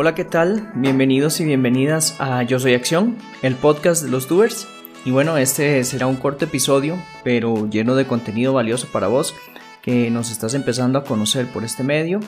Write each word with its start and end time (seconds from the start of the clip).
Hola, 0.00 0.14
¿qué 0.14 0.24
tal? 0.24 0.70
Bienvenidos 0.76 1.40
y 1.40 1.44
bienvenidas 1.44 2.14
a 2.20 2.44
Yo 2.44 2.60
Soy 2.60 2.74
Acción, 2.74 3.16
el 3.42 3.56
podcast 3.56 4.04
de 4.04 4.08
los 4.08 4.28
doers. 4.28 4.68
Y 5.04 5.10
bueno, 5.10 5.36
este 5.38 5.82
será 5.82 6.06
un 6.06 6.14
corto 6.14 6.44
episodio, 6.44 6.96
pero 7.24 7.68
lleno 7.68 7.96
de 7.96 8.06
contenido 8.06 8.52
valioso 8.52 8.86
para 8.92 9.08
vos 9.08 9.34
que 9.82 10.08
nos 10.08 10.30
estás 10.30 10.54
empezando 10.54 11.00
a 11.00 11.04
conocer 11.04 11.48
por 11.48 11.64
este 11.64 11.82
medio. 11.82 12.20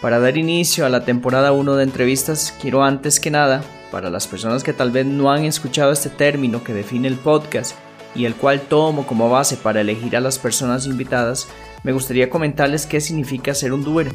Para 0.00 0.20
dar 0.20 0.36
inicio 0.36 0.86
a 0.86 0.88
la 0.88 1.04
temporada 1.04 1.50
1 1.50 1.74
de 1.74 1.82
entrevistas, 1.82 2.56
quiero 2.62 2.84
antes 2.84 3.18
que 3.18 3.32
nada, 3.32 3.64
para 3.90 4.08
las 4.08 4.28
personas 4.28 4.62
que 4.62 4.72
tal 4.72 4.92
vez 4.92 5.06
no 5.06 5.32
han 5.32 5.44
escuchado 5.44 5.90
este 5.90 6.10
término 6.10 6.62
que 6.62 6.74
define 6.74 7.08
el 7.08 7.16
podcast 7.16 7.74
y 8.14 8.26
el 8.26 8.36
cual 8.36 8.60
tomo 8.60 9.04
como 9.04 9.28
base 9.30 9.56
para 9.56 9.80
elegir 9.80 10.16
a 10.16 10.20
las 10.20 10.38
personas 10.38 10.86
invitadas, 10.86 11.48
me 11.82 11.90
gustaría 11.90 12.30
comentarles 12.30 12.86
qué 12.86 13.00
significa 13.00 13.52
ser 13.52 13.72
un 13.72 13.82
doer. 13.82 14.12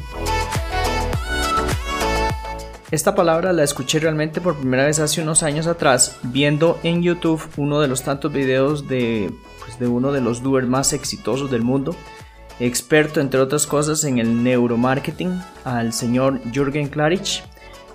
Esta 2.90 3.14
palabra 3.14 3.52
la 3.52 3.62
escuché 3.62 4.00
realmente 4.00 4.40
por 4.40 4.56
primera 4.56 4.84
vez 4.84 4.98
hace 4.98 5.22
unos 5.22 5.44
años 5.44 5.68
atrás, 5.68 6.18
viendo 6.24 6.80
en 6.82 7.04
YouTube 7.04 7.40
uno 7.56 7.80
de 7.80 7.86
los 7.86 8.02
tantos 8.02 8.32
videos 8.32 8.88
de, 8.88 9.32
pues, 9.60 9.78
de 9.78 9.86
uno 9.86 10.10
de 10.10 10.20
los 10.20 10.42
doers 10.42 10.66
más 10.66 10.92
exitosos 10.92 11.52
del 11.52 11.62
mundo, 11.62 11.94
experto 12.58 13.20
entre 13.20 13.38
otras 13.38 13.68
cosas 13.68 14.02
en 14.02 14.18
el 14.18 14.42
neuromarketing, 14.42 15.40
al 15.64 15.92
señor 15.92 16.40
Jürgen 16.52 16.88
Klarich. 16.88 17.44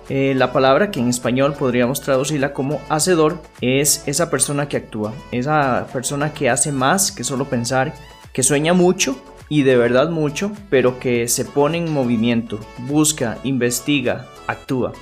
Eh, 0.08 0.32
la 0.34 0.52
palabra 0.52 0.90
que 0.90 1.00
en 1.00 1.10
español 1.10 1.52
podríamos 1.52 2.00
traducirla 2.00 2.54
como 2.54 2.80
hacedor 2.88 3.42
es 3.60 4.02
esa 4.06 4.30
persona 4.30 4.66
que 4.66 4.78
actúa, 4.78 5.12
esa 5.30 5.88
persona 5.92 6.32
que 6.32 6.48
hace 6.48 6.72
más 6.72 7.12
que 7.12 7.22
solo 7.22 7.44
pensar, 7.44 7.92
que 8.32 8.42
sueña 8.42 8.72
mucho 8.72 9.20
y 9.48 9.62
de 9.62 9.76
verdad 9.76 10.10
mucho, 10.10 10.52
pero 10.70 10.98
que 10.98 11.28
se 11.28 11.44
pone 11.44 11.78
en 11.78 11.92
movimiento, 11.92 12.58
busca, 12.86 13.38
investiga, 13.44 14.26
actúa. 14.46 14.92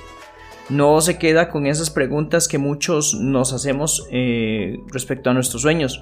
No 0.69 0.99
se 1.01 1.17
queda 1.17 1.49
con 1.49 1.67
esas 1.67 1.89
preguntas 1.89 2.47
que 2.47 2.57
muchos 2.57 3.13
nos 3.15 3.53
hacemos 3.53 4.07
eh, 4.11 4.77
respecto 4.91 5.29
a 5.29 5.33
nuestros 5.33 5.61
sueños. 5.61 6.01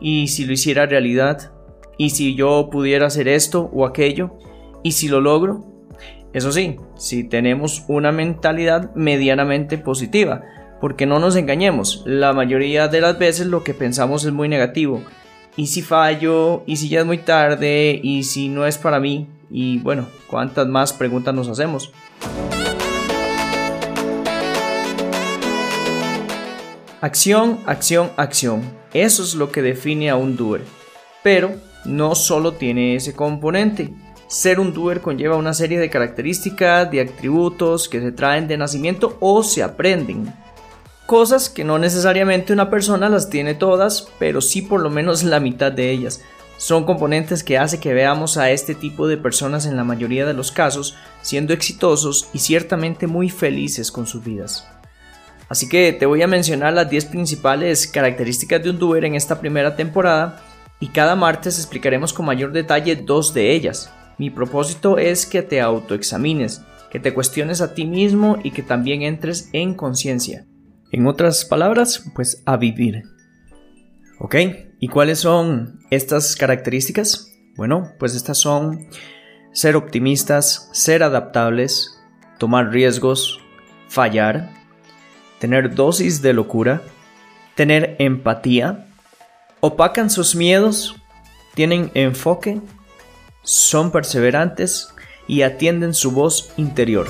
¿Y 0.00 0.28
si 0.28 0.44
lo 0.44 0.52
hiciera 0.52 0.86
realidad? 0.86 1.52
¿Y 1.96 2.10
si 2.10 2.34
yo 2.34 2.70
pudiera 2.72 3.06
hacer 3.06 3.28
esto 3.28 3.70
o 3.72 3.86
aquello? 3.86 4.38
¿Y 4.82 4.92
si 4.92 5.08
lo 5.08 5.20
logro? 5.20 5.66
Eso 6.32 6.52
sí, 6.52 6.76
si 6.96 7.24
tenemos 7.24 7.84
una 7.88 8.12
mentalidad 8.12 8.94
medianamente 8.94 9.78
positiva, 9.78 10.42
porque 10.80 11.04
no 11.04 11.18
nos 11.18 11.36
engañemos, 11.36 12.02
la 12.06 12.32
mayoría 12.32 12.88
de 12.88 13.00
las 13.00 13.18
veces 13.18 13.46
lo 13.46 13.64
que 13.64 13.74
pensamos 13.74 14.24
es 14.24 14.32
muy 14.32 14.48
negativo. 14.48 15.02
¿Y 15.56 15.66
si 15.66 15.82
fallo? 15.82 16.62
¿Y 16.66 16.76
si 16.76 16.88
ya 16.88 17.00
es 17.00 17.06
muy 17.06 17.18
tarde? 17.18 17.98
¿Y 18.02 18.22
si 18.22 18.48
no 18.48 18.66
es 18.66 18.78
para 18.78 19.00
mí? 19.00 19.28
Y 19.50 19.78
bueno, 19.78 20.06
¿cuántas 20.28 20.66
más 20.68 20.92
preguntas 20.92 21.34
nos 21.34 21.48
hacemos? 21.48 21.92
Acción, 27.00 27.58
acción, 27.66 28.10
acción. 28.16 28.62
Eso 28.92 29.22
es 29.22 29.34
lo 29.34 29.50
que 29.50 29.62
define 29.62 30.10
a 30.10 30.16
un 30.16 30.36
doer. 30.36 30.62
Pero 31.22 31.54
no 31.84 32.14
solo 32.14 32.52
tiene 32.52 32.94
ese 32.94 33.14
componente. 33.14 33.92
Ser 34.28 34.60
un 34.60 34.72
doer 34.72 35.00
conlleva 35.00 35.36
una 35.36 35.54
serie 35.54 35.80
de 35.80 35.90
características, 35.90 36.90
de 36.90 37.00
atributos 37.00 37.88
que 37.88 38.00
se 38.00 38.12
traen 38.12 38.46
de 38.46 38.56
nacimiento 38.56 39.16
o 39.18 39.42
se 39.42 39.62
aprenden. 39.62 40.32
Cosas 41.10 41.50
que 41.50 41.64
no 41.64 41.80
necesariamente 41.80 42.52
una 42.52 42.70
persona 42.70 43.08
las 43.08 43.30
tiene 43.30 43.54
todas, 43.54 44.06
pero 44.20 44.40
sí 44.40 44.62
por 44.62 44.80
lo 44.80 44.90
menos 44.90 45.24
la 45.24 45.40
mitad 45.40 45.72
de 45.72 45.90
ellas. 45.90 46.22
Son 46.56 46.84
componentes 46.84 47.42
que 47.42 47.58
hace 47.58 47.80
que 47.80 47.92
veamos 47.92 48.36
a 48.36 48.52
este 48.52 48.76
tipo 48.76 49.08
de 49.08 49.16
personas 49.16 49.66
en 49.66 49.74
la 49.74 49.82
mayoría 49.82 50.24
de 50.24 50.34
los 50.34 50.52
casos 50.52 50.94
siendo 51.20 51.52
exitosos 51.52 52.28
y 52.32 52.38
ciertamente 52.38 53.08
muy 53.08 53.28
felices 53.28 53.90
con 53.90 54.06
sus 54.06 54.22
vidas. 54.22 54.68
Así 55.48 55.68
que 55.68 55.92
te 55.92 56.06
voy 56.06 56.22
a 56.22 56.28
mencionar 56.28 56.74
las 56.74 56.88
10 56.88 57.06
principales 57.06 57.88
características 57.88 58.62
de 58.62 58.70
un 58.70 58.78
doer 58.78 59.04
en 59.04 59.16
esta 59.16 59.40
primera 59.40 59.74
temporada 59.74 60.40
y 60.78 60.90
cada 60.90 61.16
martes 61.16 61.58
explicaremos 61.58 62.12
con 62.12 62.26
mayor 62.26 62.52
detalle 62.52 62.94
dos 62.94 63.34
de 63.34 63.52
ellas. 63.52 63.92
Mi 64.16 64.30
propósito 64.30 64.96
es 64.96 65.26
que 65.26 65.42
te 65.42 65.60
autoexamines, 65.60 66.62
que 66.88 67.00
te 67.00 67.12
cuestiones 67.12 67.60
a 67.62 67.74
ti 67.74 67.84
mismo 67.84 68.38
y 68.44 68.52
que 68.52 68.62
también 68.62 69.02
entres 69.02 69.48
en 69.52 69.74
conciencia. 69.74 70.46
En 70.92 71.06
otras 71.06 71.44
palabras, 71.44 72.04
pues 72.14 72.42
a 72.46 72.56
vivir. 72.56 73.04
¿Ok? 74.18 74.36
¿Y 74.80 74.88
cuáles 74.88 75.20
son 75.20 75.80
estas 75.90 76.36
características? 76.36 77.32
Bueno, 77.56 77.92
pues 77.98 78.14
estas 78.14 78.38
son 78.38 78.88
ser 79.52 79.76
optimistas, 79.76 80.68
ser 80.72 81.02
adaptables, 81.02 81.98
tomar 82.38 82.70
riesgos, 82.70 83.40
fallar, 83.88 84.50
tener 85.38 85.74
dosis 85.74 86.22
de 86.22 86.32
locura, 86.32 86.82
tener 87.54 87.96
empatía, 87.98 88.86
opacan 89.60 90.10
sus 90.10 90.34
miedos, 90.34 90.96
tienen 91.54 91.90
enfoque, 91.94 92.60
son 93.42 93.90
perseverantes 93.90 94.94
y 95.26 95.42
atienden 95.42 95.94
su 95.94 96.12
voz 96.12 96.52
interior. 96.56 97.06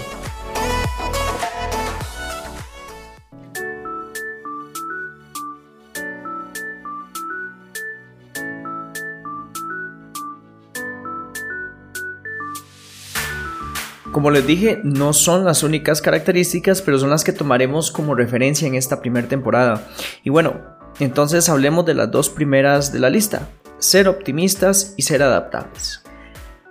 Como 14.13 14.33
les 14.33 14.45
dije, 14.45 14.81
no 14.83 15.13
son 15.13 15.45
las 15.45 15.63
únicas 15.63 16.03
características, 16.03 16.83
pero 16.83 16.99
son 16.99 17.11
las 17.11 17.23
que 17.23 17.33
tomaremos 17.33 17.93
como 17.93 18.17
referencia 18.17 18.67
en 18.67 18.75
esta 18.75 19.01
primera 19.01 19.29
temporada. 19.29 19.87
Y 20.25 20.31
bueno, 20.31 20.57
entonces 20.99 21.49
hablemos 21.49 21.87
de 21.87 21.95
las 21.95 22.11
dos 22.11 22.29
primeras 22.29 22.93
de 22.93 22.99
la 22.99 23.09
lista, 23.09 23.49
ser 23.79 24.09
optimistas 24.09 24.95
y 24.97 25.03
ser 25.03 25.23
adaptables. 25.23 26.03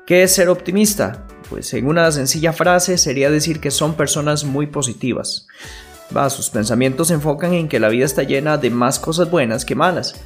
¿Qué 0.06 0.24
es 0.24 0.34
ser 0.34 0.50
optimista? 0.50 1.28
Pues 1.50 1.74
en 1.74 1.88
una 1.88 2.12
sencilla 2.12 2.52
frase 2.52 2.98
sería 2.98 3.32
decir 3.32 3.62
que 3.62 3.72
son 3.72 3.94
personas 3.94 4.44
muy 4.44 4.68
positivas. 4.68 5.48
Va, 6.16 6.30
sus 6.30 6.50
pensamientos 6.50 7.08
se 7.08 7.14
enfocan 7.14 7.54
en 7.54 7.70
que 7.70 7.80
la 7.80 7.88
vida 7.88 8.06
está 8.06 8.24
llena 8.24 8.58
de 8.58 8.70
más 8.70 9.00
cosas 9.00 9.32
buenas 9.32 9.64
que 9.64 9.76
malas. 9.76 10.20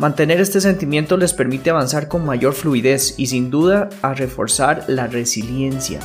Mantener 0.00 0.40
este 0.40 0.60
sentimiento 0.60 1.16
les 1.16 1.32
permite 1.32 1.70
avanzar 1.70 2.08
con 2.08 2.26
mayor 2.26 2.54
fluidez 2.54 3.14
y 3.18 3.28
sin 3.28 3.50
duda 3.50 3.88
a 4.02 4.14
reforzar 4.14 4.84
la 4.88 5.06
resiliencia. 5.06 6.00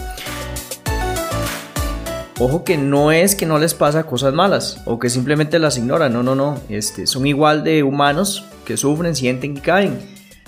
Ojo 2.44 2.64
que 2.64 2.76
no 2.76 3.12
es 3.12 3.36
que 3.36 3.46
no 3.46 3.60
les 3.60 3.76
pasa 3.76 4.08
cosas 4.08 4.34
malas 4.34 4.82
o 4.86 4.98
que 4.98 5.12
simplemente 5.12 5.60
las 5.60 5.78
ignoran, 5.78 6.12
no, 6.12 6.24
no, 6.24 6.34
no, 6.34 6.60
este, 6.70 7.06
son 7.06 7.28
igual 7.28 7.64
de 7.64 7.84
humanos 7.84 8.46
que 8.66 8.78
sufren, 8.78 9.16
sienten 9.16 9.58
y 9.58 9.60
caen, 9.60 10.00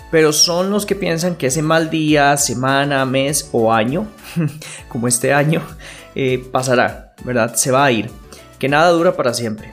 pero 0.09 0.34
son 0.34 0.72
los 0.72 0.88
que 0.88 0.96
piensan 0.96 1.36
que 1.36 1.46
ese 1.46 1.62
mal 1.62 1.92
día, 1.92 2.36
semana, 2.38 3.06
mes 3.06 3.48
o 3.52 3.72
año, 3.72 4.08
como 4.90 5.08
este 5.08 5.34
año, 5.34 5.62
eh, 6.16 6.44
pasará, 6.52 7.14
¿verdad? 7.26 7.54
Se 7.54 7.70
va 7.70 7.86
a 7.86 7.92
ir, 7.92 8.10
que 8.58 8.70
nada 8.70 8.90
dura 8.90 9.16
para 9.16 9.36
siempre. 9.36 9.72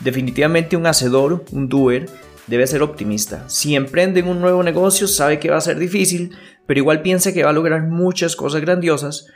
Definitivamente 0.00 0.76
un 0.76 0.86
hacedor, 0.86 1.42
un 1.52 1.70
doer, 1.70 2.10
debe 2.48 2.66
ser 2.66 2.82
optimista. 2.82 3.48
Si 3.48 3.76
emprende 3.76 4.22
un 4.22 4.42
nuevo 4.42 4.62
negocio, 4.62 5.08
sabe 5.08 5.38
que 5.38 5.48
va 5.48 5.56
a 5.56 5.62
ser 5.62 5.78
difícil, 5.78 6.36
pero 6.66 6.80
igual 6.80 7.00
piensa 7.00 7.32
que 7.32 7.44
va 7.44 7.48
a 7.48 7.54
lograr 7.54 7.84
muchas 7.84 8.36
cosas 8.36 8.60
grandiosas 8.60 9.26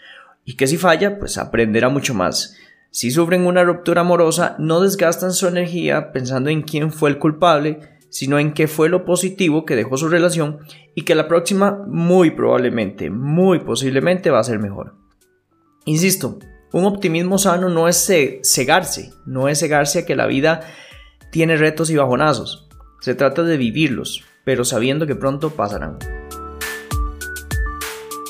y 0.46 0.56
que 0.56 0.68
si 0.68 0.78
falla, 0.78 1.18
pues 1.18 1.36
aprenderá 1.36 1.90
mucho 1.90 2.14
más. 2.14 2.56
Si 2.90 3.10
sufren 3.10 3.46
una 3.46 3.64
ruptura 3.64 4.02
amorosa, 4.02 4.54
no 4.58 4.80
desgastan 4.80 5.32
su 5.32 5.48
energía 5.48 6.12
pensando 6.12 6.48
en 6.48 6.62
quién 6.62 6.92
fue 6.92 7.10
el 7.10 7.18
culpable, 7.18 7.80
sino 8.08 8.38
en 8.38 8.54
qué 8.54 8.68
fue 8.68 8.88
lo 8.88 9.04
positivo 9.04 9.66
que 9.66 9.76
dejó 9.76 9.98
su 9.98 10.08
relación 10.08 10.60
y 10.94 11.02
que 11.02 11.16
la 11.16 11.26
próxima 11.26 11.84
muy 11.88 12.30
probablemente, 12.30 13.10
muy 13.10 13.58
posiblemente 13.58 14.30
va 14.30 14.38
a 14.38 14.44
ser 14.44 14.60
mejor. 14.60 14.94
Insisto, 15.84 16.38
un 16.72 16.84
optimismo 16.84 17.38
sano 17.38 17.68
no 17.68 17.88
es 17.88 18.10
cegarse, 18.44 19.12
no 19.26 19.48
es 19.48 19.58
cegarse 19.58 19.98
a 19.98 20.06
que 20.06 20.16
la 20.16 20.26
vida 20.26 20.60
tiene 21.32 21.56
retos 21.56 21.90
y 21.90 21.96
bajonazos. 21.96 22.68
Se 23.00 23.16
trata 23.16 23.42
de 23.42 23.56
vivirlos, 23.56 24.24
pero 24.44 24.64
sabiendo 24.64 25.06
que 25.08 25.16
pronto 25.16 25.50
pasarán. 25.50 25.98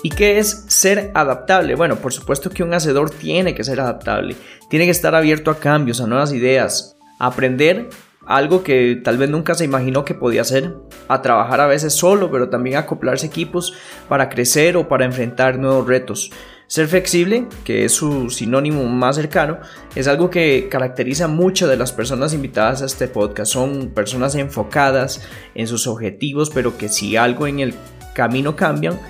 ¿Y 0.07 0.11
qué 0.11 0.39
es 0.39 0.67
ser 0.69 1.11
adaptable? 1.15 1.75
Bueno, 1.75 1.97
por 1.97 2.13
supuesto 2.13 2.49
que 2.49 2.63
un 2.63 2.73
hacedor 2.73 3.11
tiene 3.11 3.57
que 3.57 3.65
ser 3.65 3.81
adaptable, 3.81 4.37
tiene 4.71 4.85
que 4.85 4.93
estar 4.93 5.17
abierto 5.17 5.51
a 5.51 5.59
cambios, 5.59 6.01
a 6.01 6.07
nuevas 6.07 6.33
ideas, 6.33 6.97
a 7.19 7.27
aprender 7.27 7.89
algo 8.25 8.63
que 8.63 9.01
tal 9.03 9.19
vez 9.19 9.29
nunca 9.31 9.57
se 9.57 9.65
imaginó 9.65 10.05
que 10.05 10.15
podía 10.15 10.43
hacer, 10.43 10.77
a 11.09 11.23
trabajar 11.23 11.61
a 11.61 11.67
veces 11.67 11.93
solo, 11.93 12.31
pero 12.31 12.49
también 12.49 12.77
a 12.77 12.81
acoplarse 12.81 13.27
equipos 13.27 13.75
para 14.09 14.29
crecer 14.29 14.77
o 14.77 14.87
para 14.87 15.05
enfrentar 15.05 15.59
nuevos 15.59 15.89
retos. 15.89 16.31
Ser 16.69 16.87
flexible, 16.87 17.49
que 17.65 17.85
es 17.85 17.91
su 17.91 18.31
sinónimo 18.31 18.85
más 18.85 19.17
cercano, 19.17 19.59
es 19.97 20.07
algo 20.07 20.31
que 20.31 20.69
caracteriza 20.71 21.25
a 21.25 21.29
muchas 21.29 21.69
de 21.69 21.79
las 21.79 21.91
personas 21.91 22.33
invitadas 22.33 22.81
a 22.81 22.87
este 22.87 23.09
podcast. 23.09 23.53
Son 23.53 23.91
personas 23.93 24.37
enfocadas 24.37 25.27
en 25.57 25.67
sus 25.67 25.89
objetivos, 25.89 26.51
pero 26.51 26.79
que 26.79 26.89
si 26.89 27.17
algo 27.17 27.49
en 27.49 27.59
el 27.59 27.75
camino 28.15 28.55
cambian, 28.55 29.01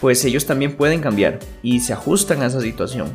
pues 0.00 0.24
ellos 0.24 0.46
también 0.46 0.76
pueden 0.76 1.00
cambiar 1.00 1.38
y 1.62 1.80
se 1.80 1.92
ajustan 1.92 2.42
a 2.42 2.46
esa 2.46 2.60
situación. 2.60 3.10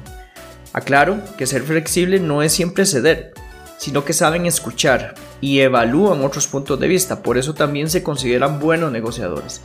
Aclaro 0.74 1.20
que 1.38 1.48
ser 1.48 1.64
flexible 1.64 2.20
no 2.20 2.42
es 2.42 2.54
siempre 2.54 2.86
ceder, 2.86 3.34
sino 3.78 4.06
que 4.06 4.14
saben 4.14 4.46
escuchar 4.46 5.16
y 5.42 5.60
evalúan 5.60 6.24
otros 6.24 6.48
puntos 6.48 6.80
de 6.80 6.88
vista, 6.88 7.24
por 7.24 7.38
eso 7.38 7.54
también 7.54 7.90
se 7.90 8.04
consideran 8.04 8.60
buenos 8.60 8.92
negociadores. 8.92 9.62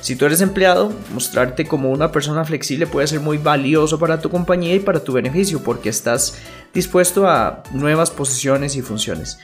Si 0.00 0.16
tú 0.16 0.24
eres 0.24 0.40
empleado, 0.40 0.92
mostrarte 1.12 1.66
como 1.66 1.90
una 1.90 2.10
persona 2.10 2.44
flexible 2.44 2.86
puede 2.86 3.06
ser 3.06 3.20
muy 3.20 3.36
valioso 3.36 3.98
para 3.98 4.20
tu 4.20 4.30
compañía 4.30 4.74
y 4.74 4.80
para 4.80 5.04
tu 5.04 5.12
beneficio 5.12 5.62
porque 5.62 5.90
estás 5.90 6.38
dispuesto 6.72 7.28
a 7.28 7.62
nuevas 7.72 8.10
posiciones 8.10 8.76
y 8.76 8.82
funciones. 8.82 9.38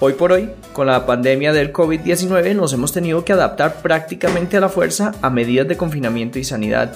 Hoy 0.00 0.12
por 0.12 0.30
hoy, 0.30 0.50
con 0.72 0.86
la 0.86 1.06
pandemia 1.06 1.52
del 1.52 1.72
COVID-19 1.72 2.54
nos 2.54 2.72
hemos 2.72 2.92
tenido 2.92 3.24
que 3.24 3.32
adaptar 3.32 3.82
prácticamente 3.82 4.56
a 4.56 4.60
la 4.60 4.68
fuerza 4.68 5.12
a 5.22 5.28
medidas 5.28 5.66
de 5.66 5.76
confinamiento 5.76 6.38
y 6.38 6.44
sanidad 6.44 6.94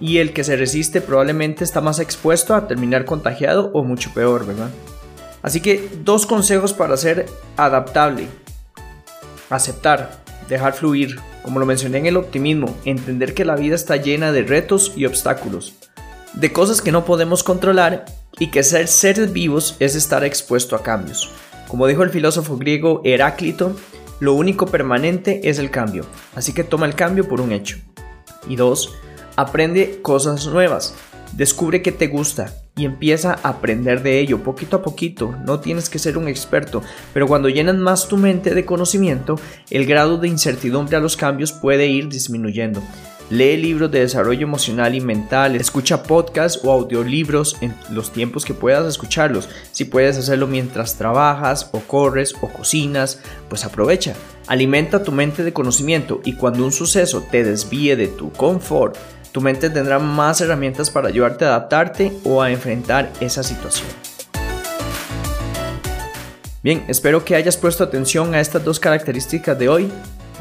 y 0.00 0.18
el 0.18 0.34
que 0.34 0.44
se 0.44 0.56
resiste 0.56 1.00
probablemente 1.00 1.64
está 1.64 1.80
más 1.80 1.98
expuesto 1.98 2.54
a 2.54 2.68
terminar 2.68 3.06
contagiado 3.06 3.70
o 3.72 3.84
mucho 3.84 4.12
peor, 4.12 4.44
¿verdad? 4.44 4.68
Así 5.40 5.62
que 5.62 5.88
dos 6.04 6.26
consejos 6.26 6.74
para 6.74 6.98
ser 6.98 7.24
adaptable. 7.56 8.26
Aceptar, 9.48 10.10
dejar 10.46 10.74
fluir, 10.74 11.20
como 11.42 11.58
lo 11.58 11.64
mencioné 11.64 11.98
en 11.98 12.06
el 12.06 12.18
optimismo, 12.18 12.76
entender 12.84 13.32
que 13.32 13.46
la 13.46 13.56
vida 13.56 13.76
está 13.76 13.96
llena 13.96 14.30
de 14.30 14.42
retos 14.42 14.92
y 14.94 15.06
obstáculos, 15.06 15.72
de 16.34 16.52
cosas 16.52 16.82
que 16.82 16.92
no 16.92 17.06
podemos 17.06 17.42
controlar 17.42 18.04
y 18.38 18.50
que 18.50 18.62
ser 18.62 18.88
seres 18.88 19.32
vivos 19.32 19.74
es 19.78 19.94
estar 19.94 20.22
expuesto 20.22 20.76
a 20.76 20.82
cambios. 20.82 21.32
Como 21.72 21.86
dijo 21.86 22.02
el 22.02 22.10
filósofo 22.10 22.58
griego 22.58 23.00
Heráclito, 23.02 23.74
lo 24.20 24.34
único 24.34 24.66
permanente 24.66 25.48
es 25.48 25.58
el 25.58 25.70
cambio, 25.70 26.04
así 26.34 26.52
que 26.52 26.64
toma 26.64 26.84
el 26.84 26.94
cambio 26.94 27.26
por 27.26 27.40
un 27.40 27.50
hecho. 27.50 27.78
Y 28.46 28.56
dos, 28.56 28.92
aprende 29.36 30.00
cosas 30.02 30.46
nuevas, 30.48 30.94
descubre 31.32 31.80
qué 31.80 31.90
te 31.90 32.08
gusta, 32.08 32.52
y 32.76 32.84
empieza 32.84 33.38
a 33.42 33.48
aprender 33.48 34.02
de 34.02 34.20
ello 34.20 34.42
poquito 34.42 34.76
a 34.76 34.82
poquito. 34.82 35.34
No 35.46 35.60
tienes 35.60 35.88
que 35.88 35.98
ser 35.98 36.18
un 36.18 36.28
experto, 36.28 36.82
pero 37.14 37.26
cuando 37.26 37.48
llenas 37.48 37.76
más 37.76 38.06
tu 38.06 38.18
mente 38.18 38.54
de 38.54 38.66
conocimiento, 38.66 39.40
el 39.70 39.86
grado 39.86 40.18
de 40.18 40.28
incertidumbre 40.28 40.98
a 40.98 41.00
los 41.00 41.16
cambios 41.16 41.52
puede 41.52 41.86
ir 41.86 42.10
disminuyendo. 42.10 42.82
Lee 43.32 43.56
libros 43.56 43.90
de 43.90 44.00
desarrollo 44.00 44.42
emocional 44.42 44.94
y 44.94 45.00
mental, 45.00 45.56
escucha 45.56 46.02
podcasts 46.02 46.60
o 46.62 46.70
audiolibros 46.70 47.56
en 47.62 47.74
los 47.88 48.12
tiempos 48.12 48.44
que 48.44 48.52
puedas 48.52 48.84
escucharlos. 48.86 49.48
Si 49.70 49.86
puedes 49.86 50.18
hacerlo 50.18 50.46
mientras 50.46 50.98
trabajas 50.98 51.70
o 51.72 51.80
corres 51.80 52.34
o 52.42 52.48
cocinas, 52.48 53.20
pues 53.48 53.64
aprovecha. 53.64 54.12
Alimenta 54.48 55.02
tu 55.02 55.12
mente 55.12 55.44
de 55.44 55.54
conocimiento 55.54 56.20
y 56.26 56.34
cuando 56.34 56.62
un 56.62 56.72
suceso 56.72 57.24
te 57.30 57.42
desvíe 57.42 57.96
de 57.96 58.08
tu 58.08 58.30
confort, 58.32 58.98
tu 59.32 59.40
mente 59.40 59.70
tendrá 59.70 59.98
más 59.98 60.42
herramientas 60.42 60.90
para 60.90 61.08
ayudarte 61.08 61.46
a 61.46 61.56
adaptarte 61.56 62.12
o 62.24 62.42
a 62.42 62.50
enfrentar 62.50 63.10
esa 63.20 63.42
situación. 63.42 63.88
Bien, 66.62 66.84
espero 66.86 67.24
que 67.24 67.34
hayas 67.34 67.56
puesto 67.56 67.82
atención 67.82 68.34
a 68.34 68.40
estas 68.40 68.62
dos 68.62 68.78
características 68.78 69.58
de 69.58 69.70
hoy 69.70 69.90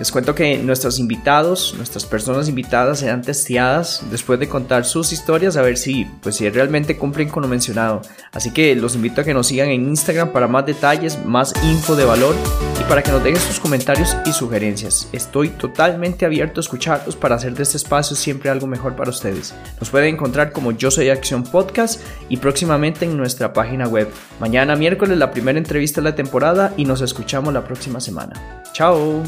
les 0.02 0.12
cuento 0.12 0.34
que 0.34 0.58
nuestros 0.58 0.98
invitados, 0.98 1.76
nuestras 1.78 2.06
personas 2.06 2.50
invitadas 2.50 3.02
serán 3.02 3.22
testeadas 3.22 4.02
después 4.10 4.40
de 4.40 4.50
contar 4.50 4.84
sus 4.84 5.14
historias 5.14 5.58
a 5.58 5.62
ver 5.62 5.78
si, 5.78 6.06
pues, 6.24 6.38
si 6.38 6.50
realmente 6.50 6.98
cumplen 6.98 7.30
con 7.30 7.44
lo 7.44 7.48
mencionado. 7.48 8.02
Así 8.32 8.50
que 8.50 8.76
los 8.76 8.96
invito 8.96 9.22
a 9.22 9.24
que 9.24 9.36
nos 9.36 9.46
sigan 9.46 9.70
en 9.70 9.88
Instagram 9.90 10.32
para 10.32 10.48
más 10.48 10.66
detalles, 10.66 11.24
más 11.24 11.54
info 11.64 11.96
de 11.96 12.06
valor 12.06 12.34
y 12.80 12.84
para 12.90 13.04
que 13.04 13.12
nos 13.12 13.24
dejen 13.24 13.40
sus 13.40 13.60
comentarios 13.60 14.18
y 14.26 14.32
sugerencias. 14.32 15.08
Estoy 15.12 15.50
totalmente 15.50 16.26
abierto 16.26 16.60
a 16.60 16.64
escucharlos 16.64 17.16
para 17.16 17.36
hacer 17.36 17.54
de 17.54 17.62
este 17.62 17.78
espacio 17.78 18.16
siempre 18.16 18.50
algo 18.50 18.66
mejor 18.66 18.96
para 18.96 19.12
ustedes. 19.12 19.54
Nos 19.80 19.92
pueden 19.92 20.16
encontrar 20.16 20.52
como 20.52 20.72
Yo 20.72 20.90
Soy 20.90 21.10
Acción 21.10 21.44
Podcast 21.44 22.02
y 22.28 22.38
próximamente 22.38 23.06
en 23.06 23.18
nuestra 23.18 23.54
página 23.54 23.88
web. 23.88 24.10
Mañana 24.40 24.76
miércoles 24.76 25.20
la 25.20 25.30
primera 25.30 25.60
entrevista 25.60 26.02
de 26.02 26.10
la 26.10 26.16
temporada 26.16 26.74
y 26.76 26.86
nos 26.86 27.02
escuchamos 27.02 27.54
la 27.54 27.64
próxima 27.64 28.00
semana. 28.00 28.64
Chao. 28.74 29.22